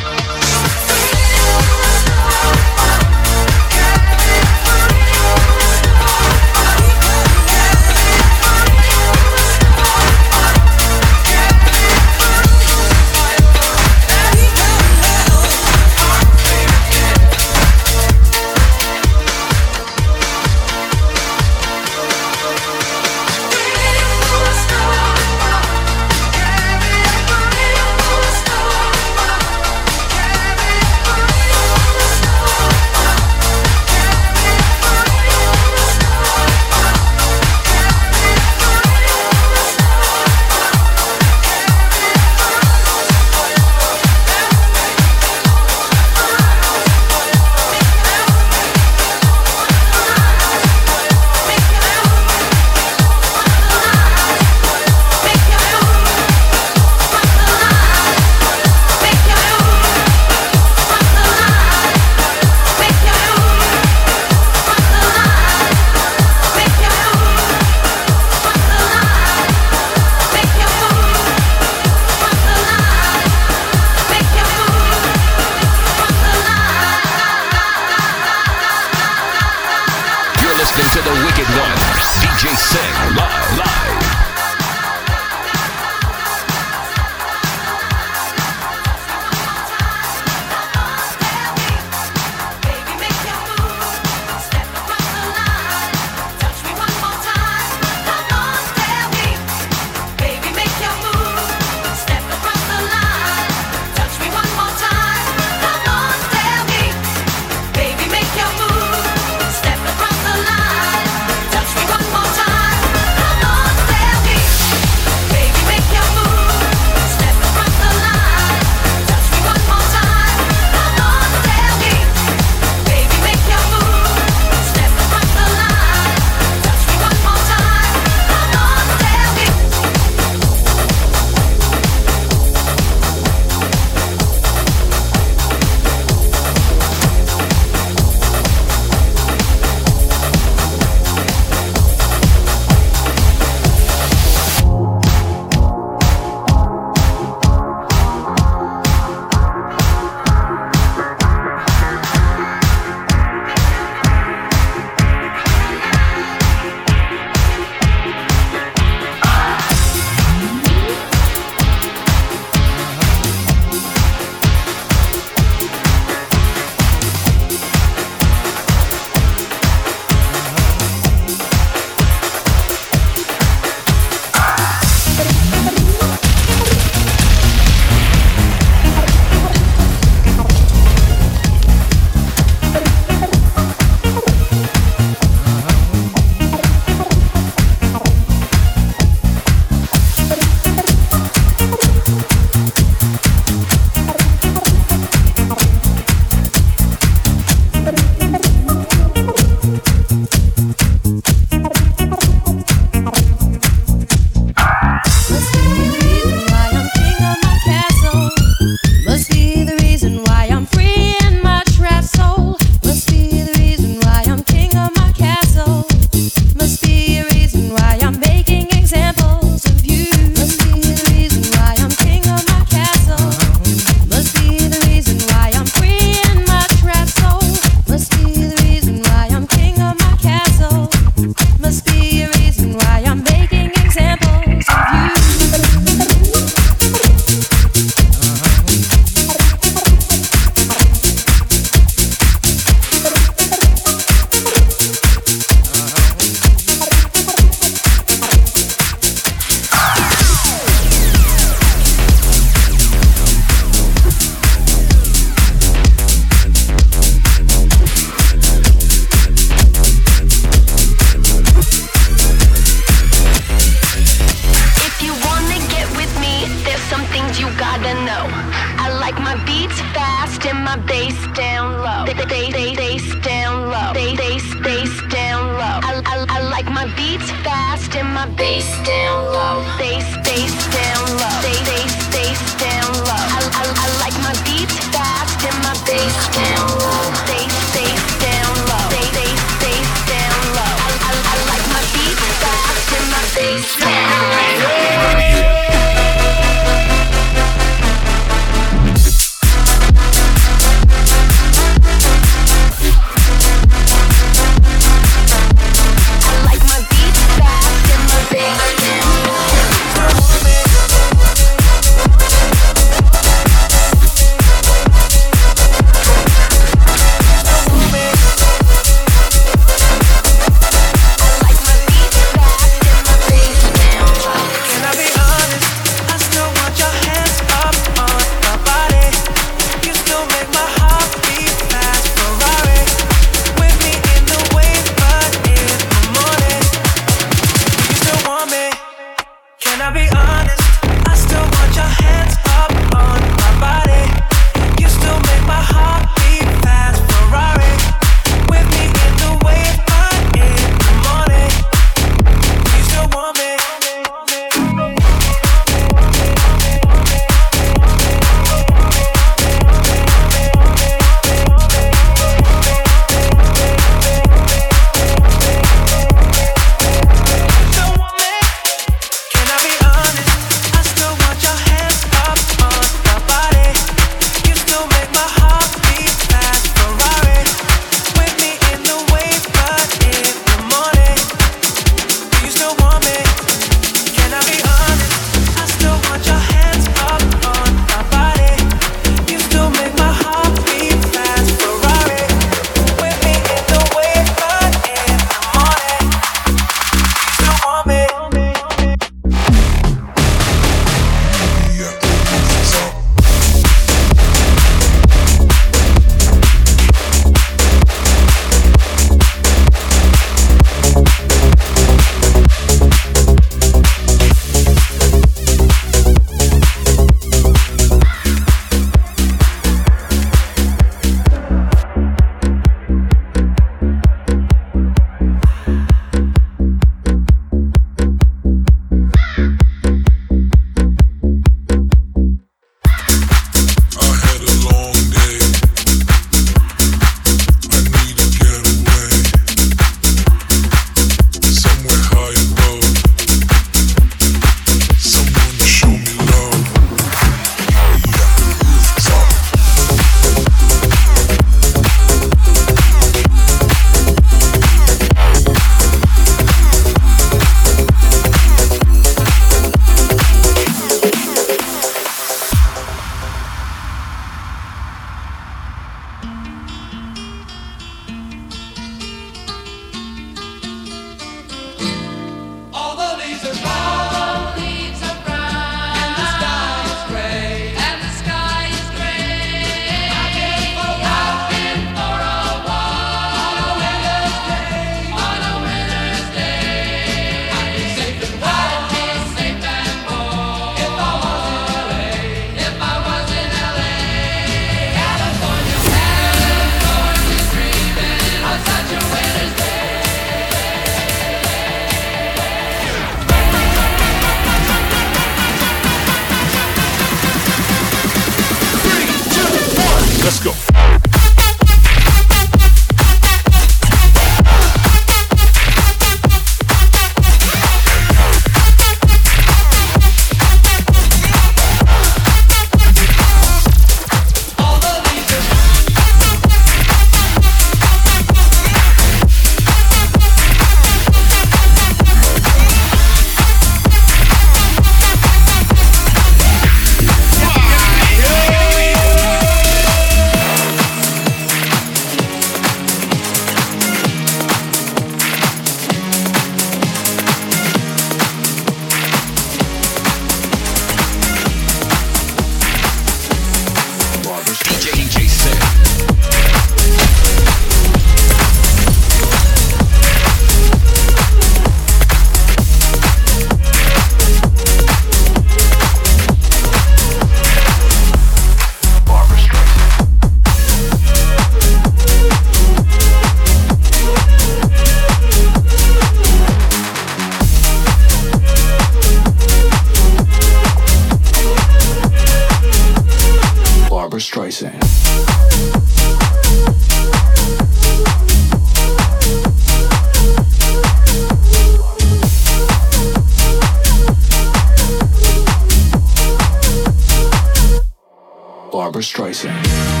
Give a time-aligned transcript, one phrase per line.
[599.01, 600.00] Streisand.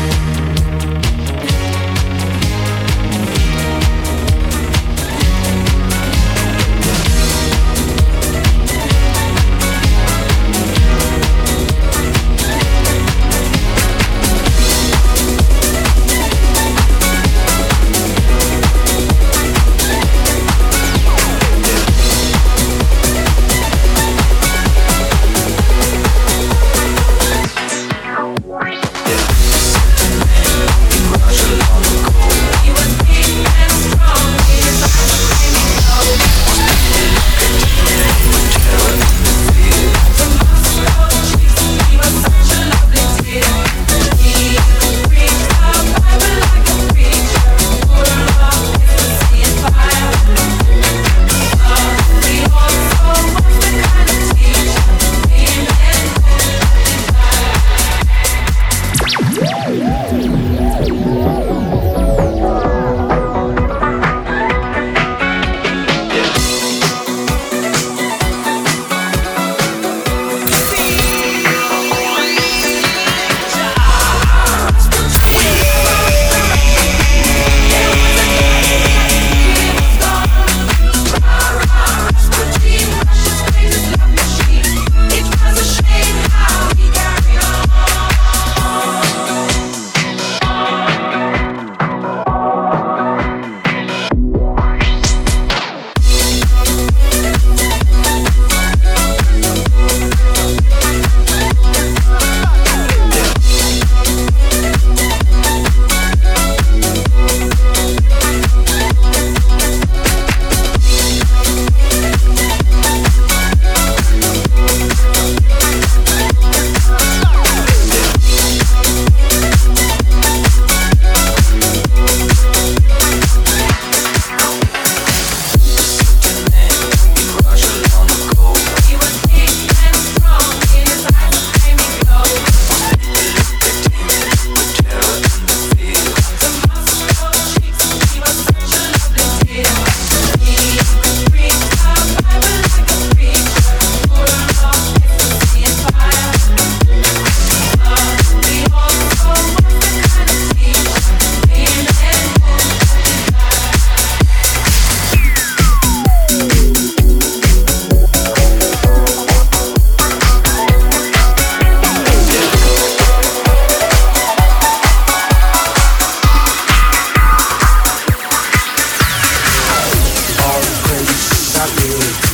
[171.87, 172.30] you.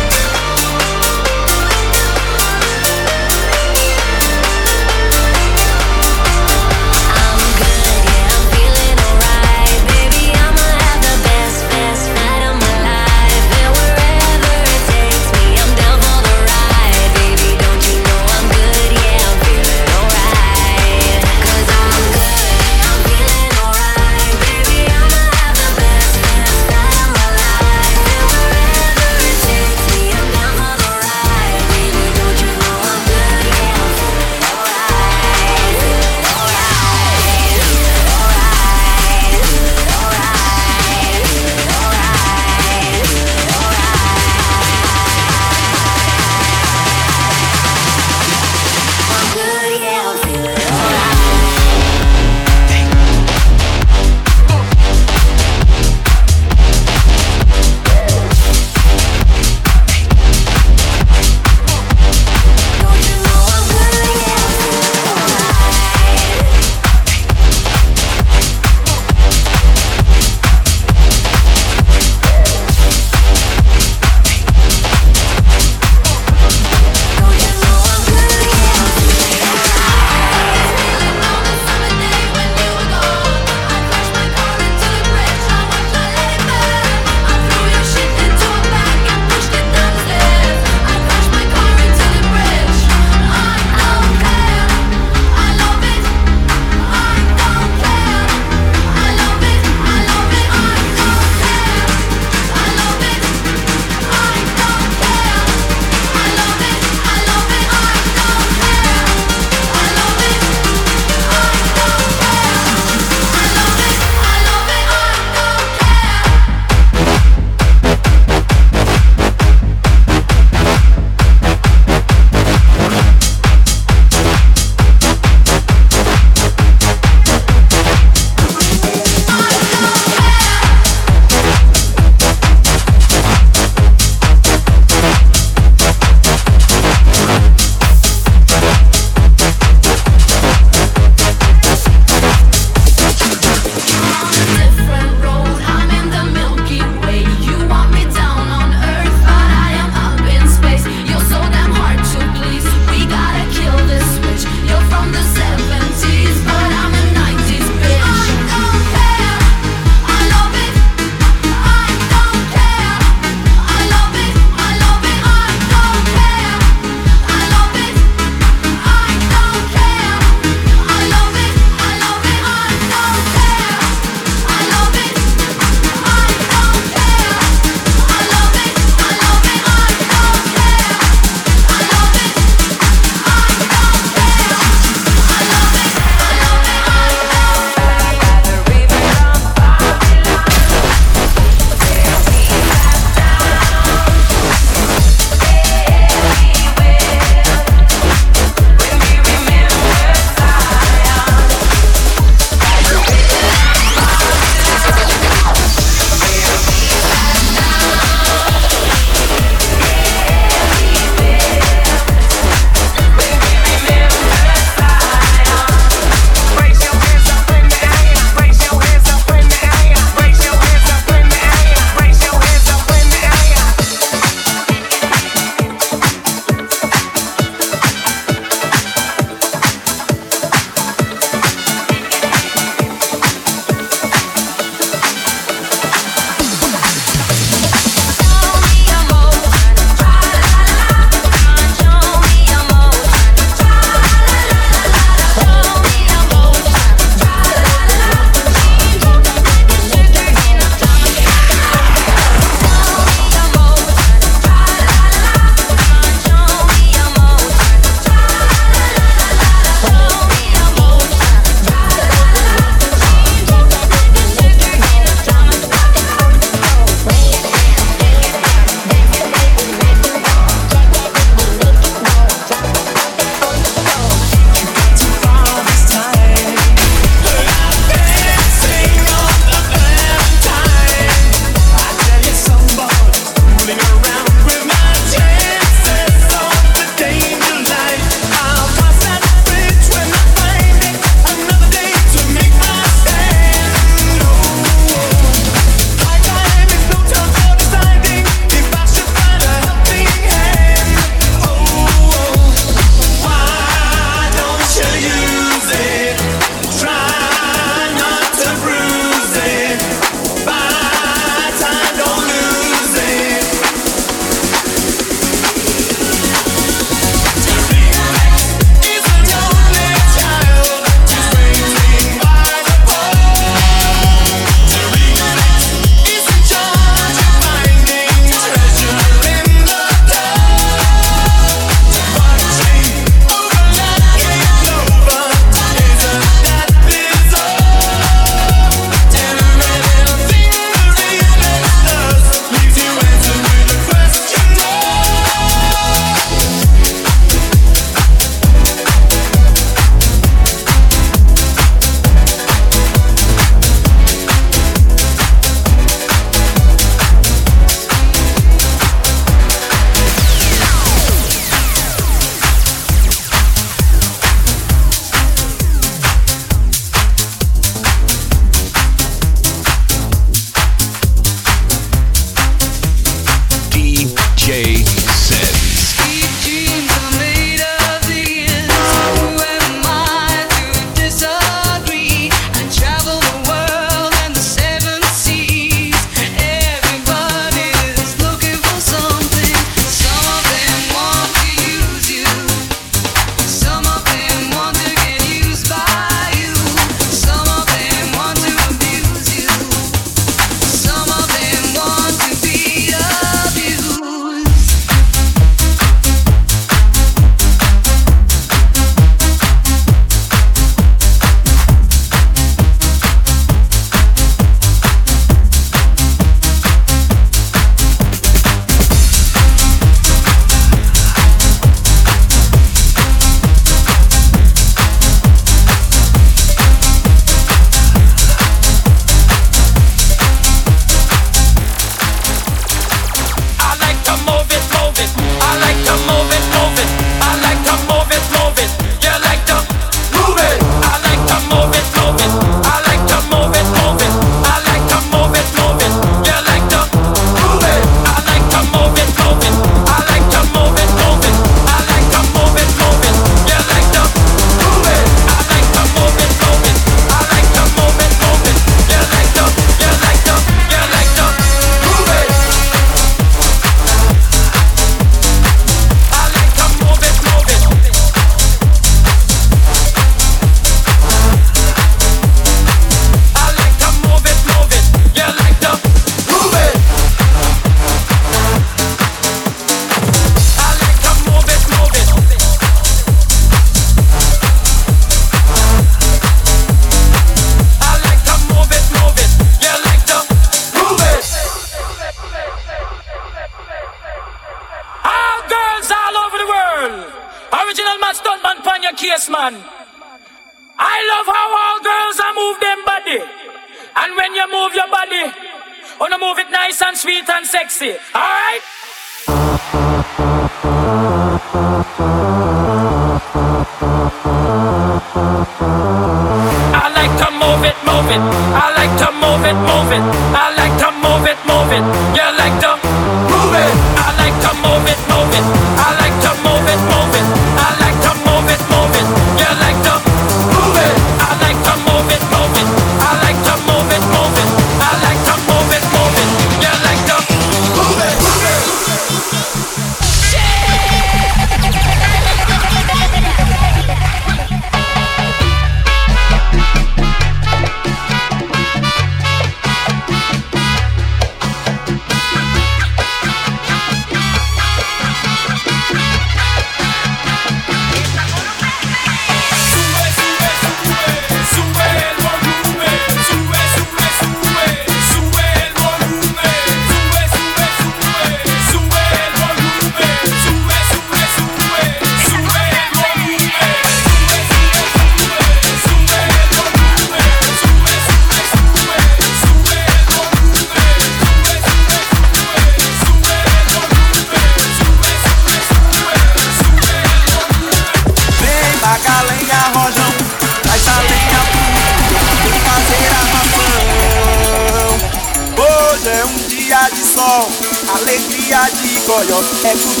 [599.41, 600.00] De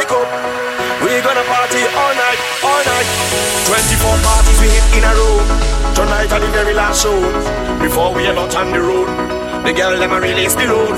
[0.00, 0.28] mic up.
[1.04, 3.08] We gonna party all night, all night.
[3.68, 5.36] 24 parties we hit in a row.
[5.94, 7.16] Tonight are the very last show.
[7.80, 9.08] Before we are out on the road,
[9.64, 10.96] the girl them a release the road,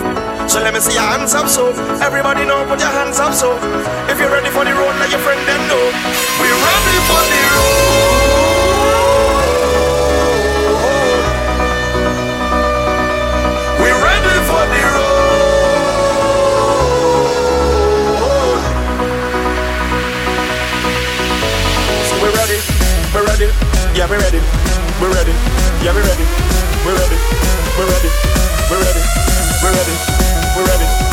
[0.49, 1.71] So let me see your hands up, so
[2.03, 3.57] everybody know put your hands up, so
[4.11, 5.85] if you're ready for the road, let your friend them know.
[6.39, 8.22] We're ready for the road.
[23.95, 24.41] Yeah, we're ready.
[25.01, 25.33] We're ready.
[25.85, 26.25] Yeah, we're ready.
[26.85, 27.17] We're ready.
[27.77, 28.09] We're ready.
[28.71, 29.01] We're ready.
[29.61, 29.95] We're ready.
[30.57, 30.65] We're ready.
[30.65, 31.12] We're ready.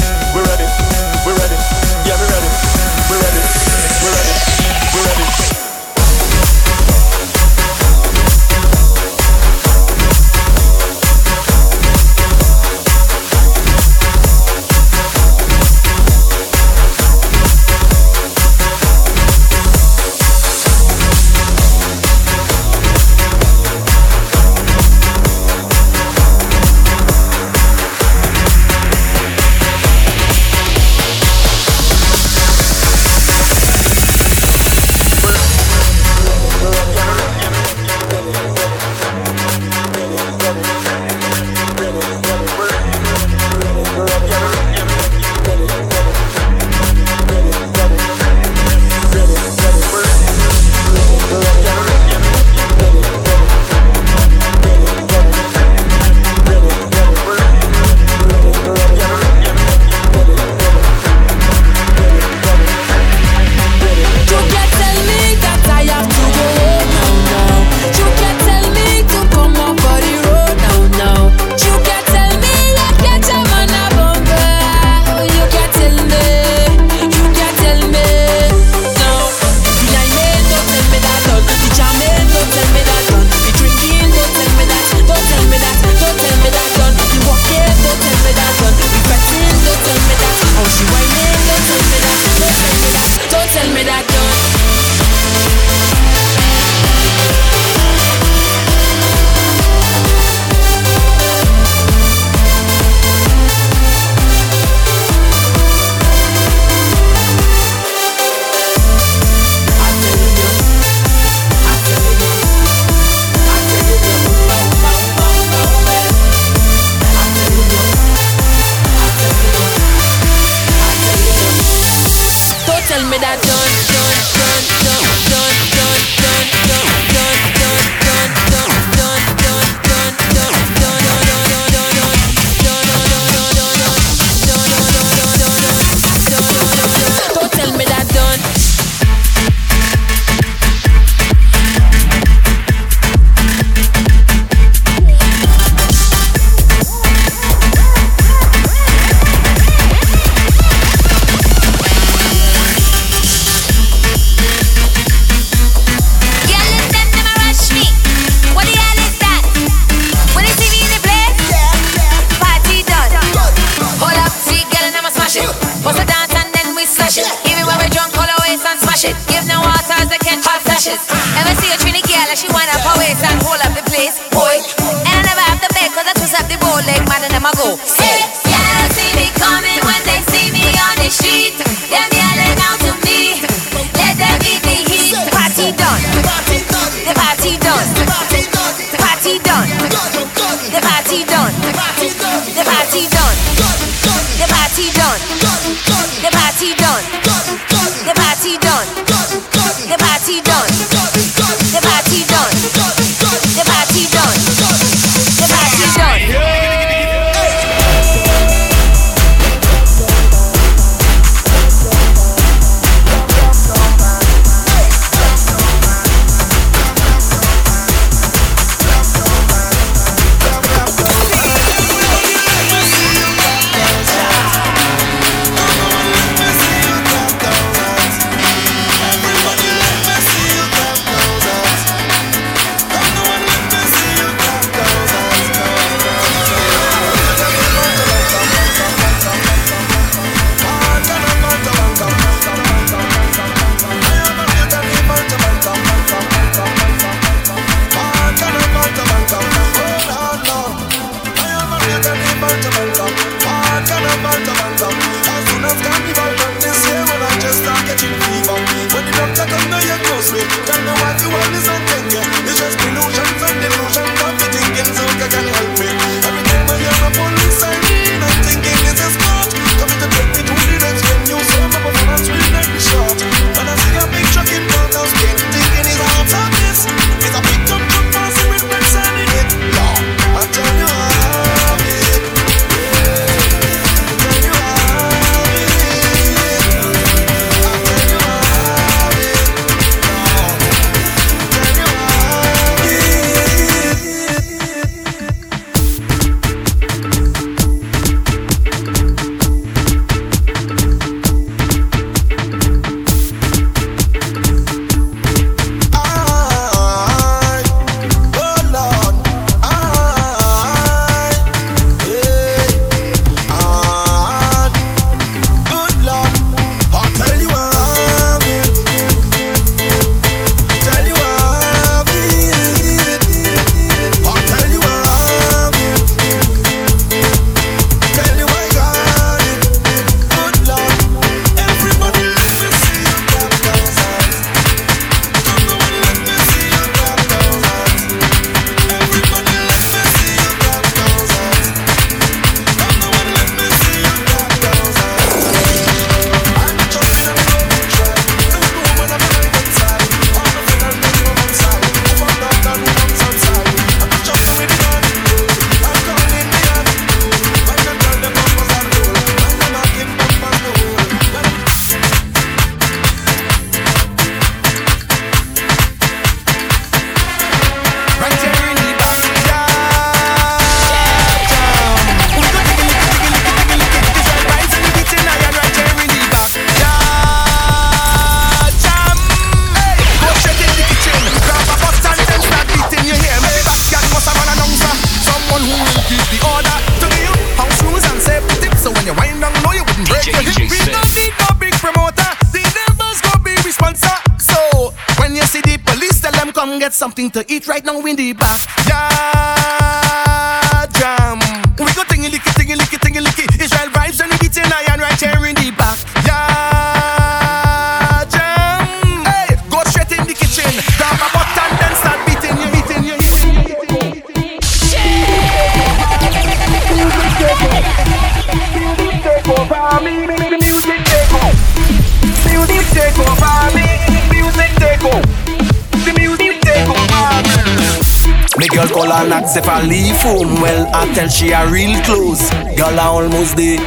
[431.39, 432.49] she a real close.
[432.75, 433.79] Girl, I almost there.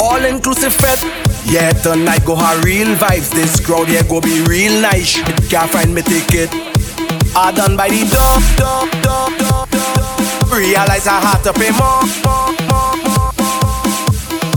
[0.00, 1.04] All inclusive fest.
[1.44, 3.30] Yeah, tonight go her real vibes.
[3.30, 5.20] This crowd here go be real nice.
[5.50, 6.48] Can't find me ticket.
[7.36, 8.36] I done by the door.
[8.56, 10.58] door, door, door, door.
[10.58, 12.00] Realize I had to pay more.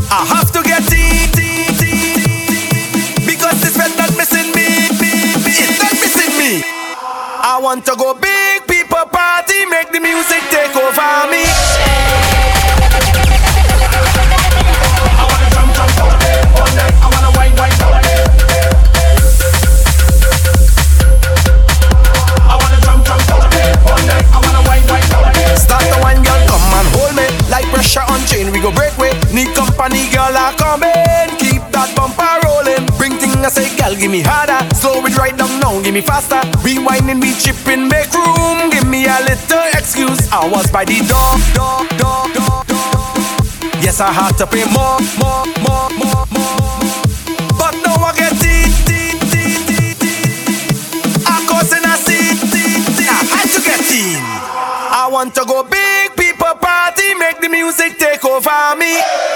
[0.09, 1.35] I have to get it.
[3.27, 4.87] Because this fest not missing me.
[5.43, 6.63] It's not missing me.
[6.65, 8.32] I want to go big.
[34.13, 34.61] me harder.
[34.75, 36.37] Slow it right down now, give me faster.
[36.61, 38.69] Rewinding, we chipping, make room.
[38.69, 40.21] Give me a little excuse.
[40.31, 43.01] I was by the door, door, door, door, door.
[43.81, 46.77] Yes, I had to pay more, more, more, more, more.
[47.57, 51.25] But now I get it, it, it, it, it.
[51.25, 52.39] I cause and I see it,
[53.49, 54.21] to get in.
[54.93, 58.93] I want to go big, people party, make the music take over me.
[59.01, 59.32] Hey!